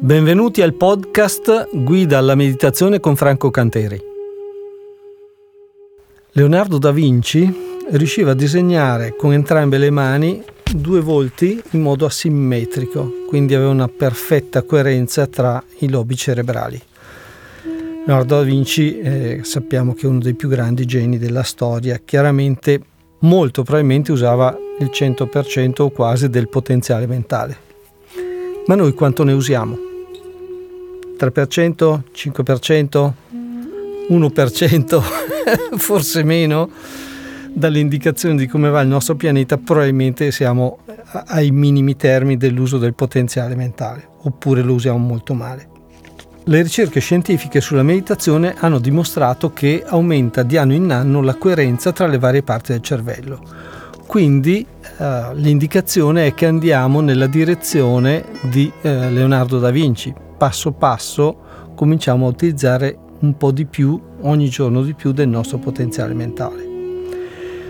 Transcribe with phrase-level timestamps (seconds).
[0.00, 4.00] Benvenuti al podcast Guida alla meditazione con Franco Canteri.
[6.32, 7.52] Leonardo da Vinci
[7.90, 10.42] riusciva a disegnare con entrambe le mani
[10.74, 16.80] due volti in modo asimmetrico, quindi aveva una perfetta coerenza tra i lobi cerebrali.
[18.06, 22.80] Leonardo da Vinci eh, sappiamo che è uno dei più grandi geni della storia, chiaramente
[23.20, 27.72] molto probabilmente usava il 100% o quasi del potenziale mentale.
[28.66, 29.76] Ma noi quanto ne usiamo?
[31.18, 32.00] 3%?
[32.14, 33.12] 5%?
[34.10, 35.02] 1%?
[35.76, 36.70] Forse meno?
[37.52, 40.78] Dalle indicazioni di come va il nostro pianeta probabilmente siamo
[41.26, 45.68] ai minimi termini dell'uso del potenziale mentale, oppure lo usiamo molto male.
[46.44, 51.92] Le ricerche scientifiche sulla meditazione hanno dimostrato che aumenta di anno in anno la coerenza
[51.92, 53.42] tra le varie parti del cervello.
[54.06, 54.64] Quindi
[54.98, 60.14] eh, l'indicazione è che andiamo nella direzione di eh, Leonardo da Vinci.
[60.36, 61.36] Passo passo
[61.74, 66.72] cominciamo a utilizzare un po' di più, ogni giorno di più, del nostro potenziale mentale.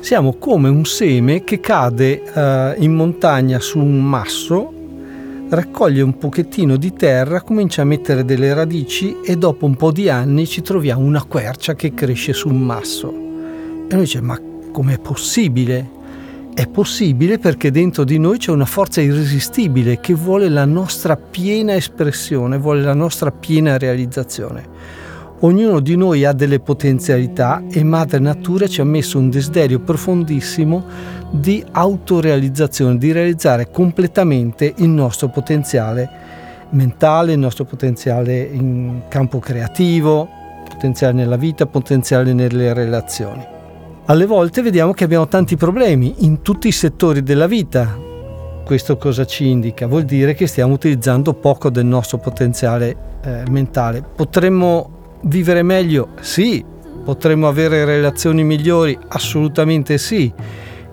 [0.00, 4.76] Siamo come un seme che cade eh, in montagna su un masso
[5.50, 10.08] raccoglie un pochettino di terra, comincia a mettere delle radici e dopo un po' di
[10.08, 13.10] anni ci troviamo una quercia che cresce su un masso.
[13.10, 14.38] E noi dice ma
[14.70, 15.96] com'è possibile?
[16.58, 21.76] È possibile perché dentro di noi c'è una forza irresistibile che vuole la nostra piena
[21.76, 24.66] espressione, vuole la nostra piena realizzazione.
[25.38, 30.84] Ognuno di noi ha delle potenzialità e Madre Natura ci ha messo un desiderio profondissimo
[31.30, 36.10] di autorealizzazione, di realizzare completamente il nostro potenziale
[36.70, 40.28] mentale, il nostro potenziale in campo creativo,
[40.68, 43.57] potenziale nella vita, potenziale nelle relazioni.
[44.10, 47.94] Alle volte vediamo che abbiamo tanti problemi in tutti i settori della vita.
[48.64, 49.86] Questo cosa ci indica?
[49.86, 54.02] Vuol dire che stiamo utilizzando poco del nostro potenziale eh, mentale.
[54.02, 56.08] Potremmo vivere meglio?
[56.20, 56.64] Sì.
[57.04, 58.98] Potremmo avere relazioni migliori?
[59.08, 60.32] Assolutamente sì.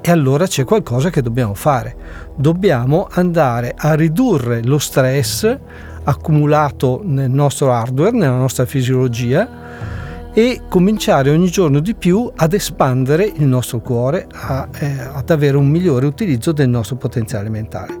[0.00, 1.94] E allora c'è qualcosa che dobbiamo fare.
[2.34, 5.58] Dobbiamo andare a ridurre lo stress
[6.04, 10.00] accumulato nel nostro hardware, nella nostra fisiologia
[10.34, 15.56] e cominciare ogni giorno di più ad espandere il nostro cuore, a, eh, ad avere
[15.56, 18.00] un migliore utilizzo del nostro potenziale mentale.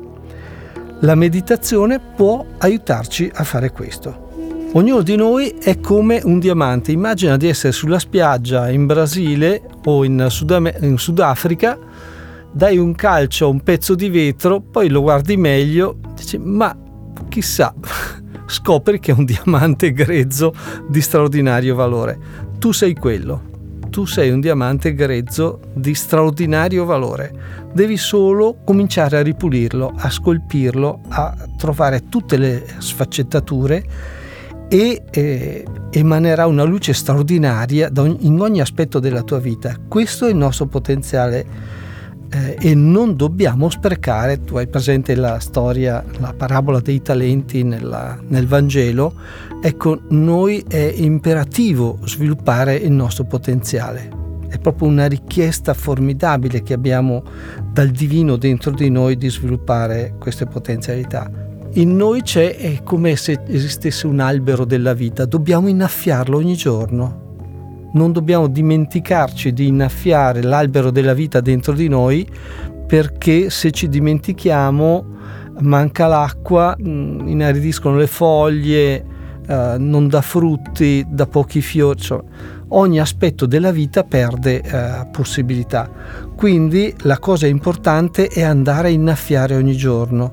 [1.00, 4.30] La meditazione può aiutarci a fare questo.
[4.74, 6.92] Ognuno di noi è come un diamante.
[6.92, 11.78] Immagina di essere sulla spiaggia in Brasile o in, Sudam- in Sudafrica,
[12.50, 16.74] dai un calcio a un pezzo di vetro, poi lo guardi meglio, dici ma
[17.28, 17.74] chissà,
[18.52, 20.54] scopri che è un diamante grezzo
[20.88, 22.18] di straordinario valore.
[22.58, 23.50] Tu sei quello,
[23.90, 27.32] tu sei un diamante grezzo di straordinario valore.
[27.72, 33.84] Devi solo cominciare a ripulirlo, a scolpirlo, a trovare tutte le sfaccettature
[34.68, 37.90] e eh, emanerà una luce straordinaria
[38.20, 39.76] in ogni aspetto della tua vita.
[39.88, 41.46] Questo è il nostro potenziale
[42.32, 48.18] eh, e non dobbiamo sprecare, tu hai presente la storia, la parabola dei talenti nella,
[48.28, 49.14] nel Vangelo,
[49.60, 54.20] ecco, noi è imperativo sviluppare il nostro potenziale.
[54.48, 57.22] È proprio una richiesta formidabile che abbiamo
[57.72, 63.40] dal divino dentro di noi di sviluppare queste potenzialità in noi c'è è come se
[63.46, 67.21] esistesse un albero della vita, dobbiamo innaffiarlo ogni giorno.
[67.92, 72.26] Non dobbiamo dimenticarci di innaffiare l'albero della vita dentro di noi
[72.86, 75.04] perché se ci dimentichiamo
[75.60, 79.04] manca l'acqua, mm, inaridiscono le foglie,
[79.46, 82.00] eh, non dà frutti, dà pochi fiori.
[82.00, 82.20] Cioè,
[82.68, 85.90] ogni aspetto della vita perde eh, possibilità.
[86.34, 90.32] Quindi la cosa importante è andare a innaffiare ogni giorno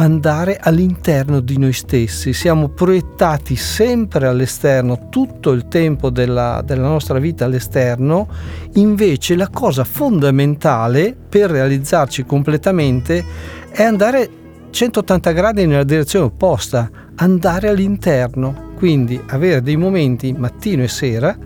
[0.00, 7.18] andare all'interno di noi stessi, siamo proiettati sempre all'esterno, tutto il tempo della, della, nostra
[7.18, 8.28] vita all'esterno,
[8.74, 13.24] invece la cosa fondamentale per realizzarci completamente
[13.70, 14.30] è andare
[14.70, 21.36] 180 gradi nella direzione opposta, andare all'interno, quindi avere dei momenti mattino e sera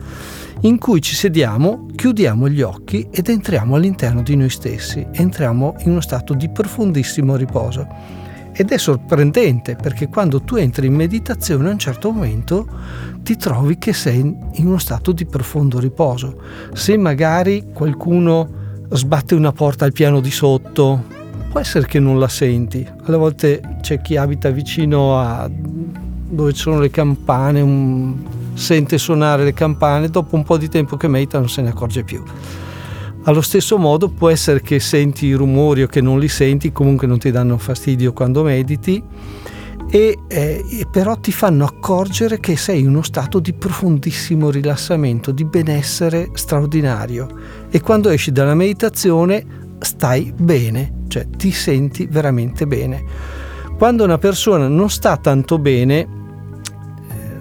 [0.64, 5.92] in cui ci sediamo, chiudiamo gli occhi ed entriamo all'interno di noi stessi, entriamo in
[5.92, 8.21] uno stato di profondissimo riposo.
[8.54, 12.66] Ed è sorprendente perché quando tu entri in meditazione a un certo momento
[13.22, 16.40] ti trovi che sei in uno stato di profondo riposo.
[16.74, 18.60] Se magari qualcuno
[18.90, 21.02] sbatte una porta al piano di sotto,
[21.50, 22.86] può essere che non la senti.
[23.04, 28.14] Alle volte c'è chi abita vicino a dove ci sono le campane, un...
[28.54, 32.04] sente suonare le campane, dopo un po' di tempo che medita non se ne accorge
[32.04, 32.22] più.
[33.24, 37.06] Allo stesso modo può essere che senti i rumori o che non li senti, comunque
[37.06, 39.00] non ti danno fastidio quando mediti
[39.88, 45.44] e, eh, però ti fanno accorgere che sei in uno stato di profondissimo rilassamento, di
[45.44, 47.28] benessere straordinario
[47.70, 49.44] e quando esci dalla meditazione
[49.78, 53.04] stai bene, cioè ti senti veramente bene.
[53.78, 56.06] Quando una persona non sta tanto bene, eh,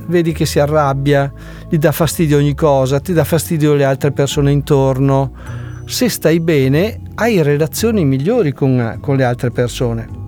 [0.06, 1.34] vedi che si arrabbia,
[1.68, 5.70] gli dà fastidio ogni cosa, ti dà fastidio le altre persone intorno.
[5.86, 10.20] Se stai bene, hai relazioni migliori con, con le altre persone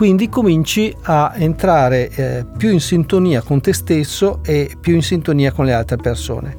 [0.00, 5.52] quindi cominci a entrare eh, più in sintonia con te stesso e più in sintonia
[5.52, 6.56] con le altre persone.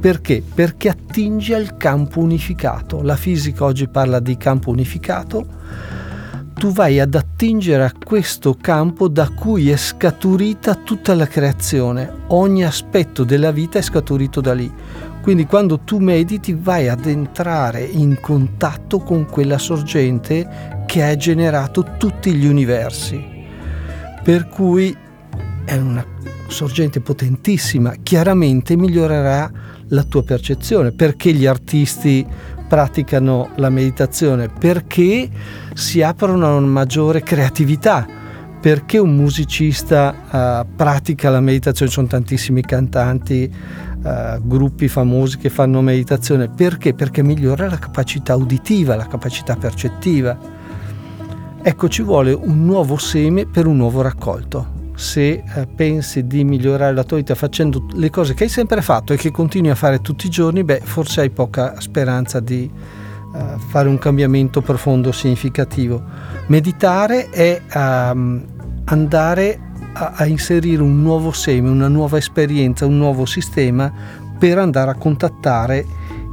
[0.00, 0.42] Perché?
[0.42, 3.02] Perché attingi al campo unificato.
[3.02, 5.44] La fisica oggi parla di campo unificato.
[6.54, 12.10] Tu vai ad attingere a questo campo da cui è scaturita tutta la creazione.
[12.28, 14.72] Ogni aspetto della vita è scaturito da lì.
[15.22, 21.84] Quindi quando tu mediti vai ad entrare in contatto con quella sorgente che ha generato
[21.98, 23.22] tutti gli universi.
[24.22, 24.96] Per cui
[25.64, 26.04] è una
[26.48, 29.50] sorgente potentissima, chiaramente migliorerà
[29.88, 30.92] la tua percezione.
[30.92, 32.26] Perché gli artisti
[32.66, 34.48] praticano la meditazione?
[34.48, 35.28] Perché
[35.74, 38.19] si aprono a una maggiore creatività.
[38.60, 41.90] Perché un musicista uh, pratica la meditazione?
[41.90, 46.50] Ci sono tantissimi cantanti, uh, gruppi famosi che fanno meditazione.
[46.50, 46.92] Perché?
[46.92, 50.36] Perché migliora la capacità uditiva, la capacità percettiva.
[51.62, 54.92] Ecco, ci vuole un nuovo seme per un nuovo raccolto.
[54.94, 59.14] Se eh, pensi di migliorare la tua vita facendo le cose che hai sempre fatto
[59.14, 62.70] e che continui a fare tutti i giorni, beh, forse hai poca speranza di
[63.34, 66.02] eh, fare un cambiamento profondo, significativo.
[66.46, 68.44] Meditare è um,
[68.84, 69.60] andare
[69.92, 73.92] a, a inserire un nuovo seme, una nuova esperienza, un nuovo sistema
[74.38, 75.84] per andare a contattare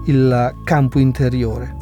[0.06, 1.76] il campo interiore.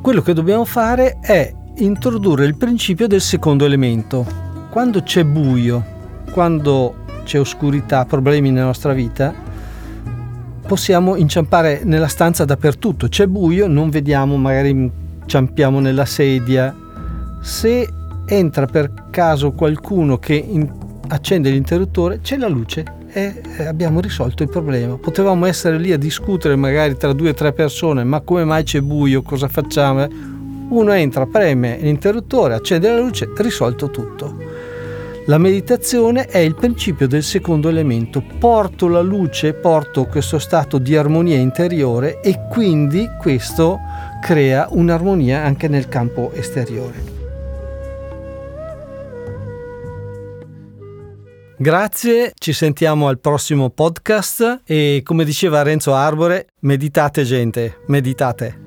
[0.00, 4.26] Quello che dobbiamo fare è introdurre il principio del secondo elemento.
[4.70, 5.82] Quando c'è buio,
[6.30, 9.34] quando c'è oscurità, problemi nella nostra vita,
[10.66, 13.08] possiamo inciampare nella stanza dappertutto.
[13.08, 14.70] C'è buio, non vediamo, magari
[15.22, 16.74] inciampiamo nella sedia.
[17.40, 17.88] Se
[18.26, 20.70] entra per caso qualcuno che in-
[21.08, 24.96] accende l'interruttore, c'è la luce e abbiamo risolto il problema.
[24.96, 28.80] Potevamo essere lì a discutere magari tra due o tre persone, ma come mai c'è
[28.80, 30.06] buio, cosa facciamo?
[30.70, 34.43] Uno entra, preme l'interruttore, accende la luce, risolto tutto.
[35.26, 38.22] La meditazione è il principio del secondo elemento.
[38.38, 43.78] Porto la luce, porto questo stato di armonia interiore e quindi questo
[44.20, 47.12] crea un'armonia anche nel campo esteriore.
[51.56, 58.63] Grazie, ci sentiamo al prossimo podcast e come diceva Renzo Arbore, meditate gente, meditate.